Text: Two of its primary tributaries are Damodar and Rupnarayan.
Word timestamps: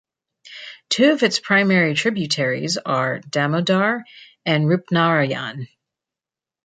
Two 0.89 1.11
of 1.11 1.21
its 1.21 1.39
primary 1.39 1.93
tributaries 1.93 2.79
are 2.83 3.19
Damodar 3.19 4.03
and 4.47 4.65
Rupnarayan. 4.65 5.67